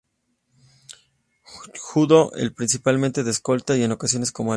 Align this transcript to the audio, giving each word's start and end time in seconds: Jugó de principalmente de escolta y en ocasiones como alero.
Jugó 1.79 2.31
de 2.31 2.49
principalmente 2.49 3.23
de 3.23 3.29
escolta 3.29 3.77
y 3.77 3.83
en 3.83 3.91
ocasiones 3.91 4.31
como 4.31 4.49
alero. 4.49 4.49